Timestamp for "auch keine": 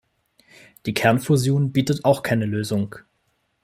2.05-2.47